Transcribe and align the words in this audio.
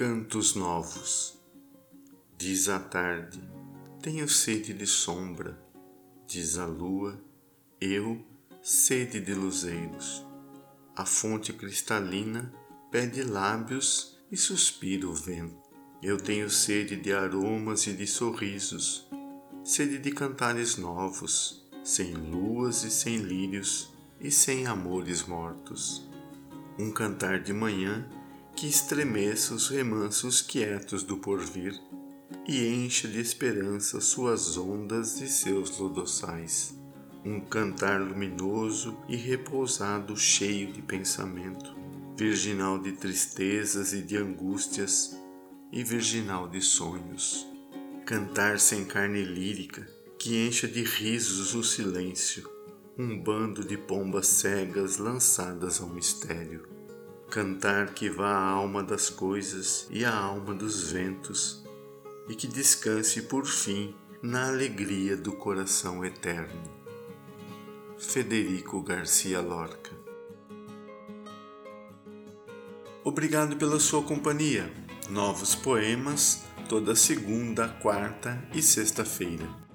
Cantos 0.00 0.54
Novos 0.54 1.38
Diz 2.38 2.70
a 2.70 2.78
tarde, 2.78 3.38
tenho 4.00 4.26
sede 4.26 4.72
de 4.72 4.86
sombra, 4.86 5.62
diz 6.26 6.56
a 6.56 6.64
lua 6.64 7.22
eu, 7.78 8.24
sede 8.62 9.20
de 9.20 9.34
luzeiros. 9.34 10.26
A 10.96 11.04
fonte 11.04 11.52
cristalina 11.52 12.50
pede 12.90 13.22
lábios 13.22 14.18
e 14.32 14.38
suspira 14.38 15.06
o 15.06 15.12
vento. 15.12 15.68
Eu 16.02 16.16
tenho 16.16 16.48
sede 16.48 16.96
de 16.96 17.12
aromas 17.12 17.86
e 17.86 17.92
de 17.92 18.06
sorrisos, 18.06 19.06
sede 19.62 19.98
de 19.98 20.12
cantares 20.12 20.78
novos, 20.78 21.68
sem 21.84 22.14
luas 22.14 22.84
e 22.84 22.90
sem 22.90 23.18
lírios 23.18 23.92
e 24.18 24.30
sem 24.30 24.66
amores 24.66 25.26
mortos. 25.26 26.08
Um 26.78 26.90
cantar 26.90 27.42
de 27.42 27.52
manhã 27.52 28.08
que 28.56 28.66
estremeça 28.66 29.54
os 29.54 29.68
remansos 29.68 30.42
quietos 30.42 31.02
do 31.02 31.16
porvir 31.16 31.78
e 32.46 32.66
encha 32.66 33.08
de 33.08 33.20
esperança 33.20 34.00
suas 34.00 34.56
ondas 34.56 35.20
e 35.20 35.28
seus 35.28 35.78
lodoçais 35.78 36.78
um 37.24 37.40
cantar 37.40 38.00
luminoso 38.00 38.96
e 39.08 39.16
repousado, 39.16 40.16
cheio 40.16 40.72
de 40.72 40.80
pensamento, 40.80 41.76
virginal 42.16 42.78
de 42.78 42.92
tristezas 42.92 43.92
e 43.92 44.00
de 44.00 44.16
angústias 44.16 45.18
e 45.70 45.84
virginal 45.84 46.48
de 46.48 46.60
sonhos. 46.62 47.46
Cantar 48.06 48.58
sem 48.58 48.84
carne 48.84 49.22
lírica, 49.22 49.86
que 50.18 50.46
encha 50.46 50.66
de 50.66 50.82
risos 50.82 51.54
o 51.54 51.62
silêncio, 51.62 52.48
um 52.98 53.18
bando 53.18 53.64
de 53.64 53.76
pombas 53.76 54.26
cegas 54.26 54.96
lançadas 54.96 55.80
ao 55.80 55.88
mistério. 55.88 56.66
Cantar 57.30 57.94
que 57.94 58.10
vá 58.10 58.28
à 58.28 58.48
alma 58.48 58.82
das 58.82 59.08
coisas 59.08 59.86
e 59.88 60.04
à 60.04 60.12
alma 60.12 60.52
dos 60.52 60.90
ventos, 60.90 61.64
e 62.28 62.34
que 62.34 62.48
descanse 62.48 63.22
por 63.22 63.46
fim 63.46 63.94
na 64.20 64.48
alegria 64.48 65.16
do 65.16 65.30
coração 65.30 66.04
eterno. 66.04 66.60
Federico 67.96 68.82
Garcia 68.82 69.40
Lorca. 69.40 69.92
Obrigado 73.04 73.56
pela 73.56 73.78
sua 73.78 74.02
companhia. 74.02 74.68
Novos 75.08 75.54
poemas 75.54 76.42
toda 76.68 76.96
segunda, 76.96 77.68
quarta 77.68 78.42
e 78.52 78.60
sexta-feira. 78.60 79.69